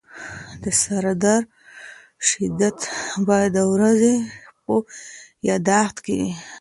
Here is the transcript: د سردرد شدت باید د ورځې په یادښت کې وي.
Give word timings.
د 0.63 0.65
سردرد 0.81 1.45
شدت 2.29 2.79
باید 3.27 3.51
د 3.57 3.59
ورځې 3.73 4.13
په 4.63 4.73
یادښت 5.47 5.97
کې 6.05 6.13
وي. 6.21 6.31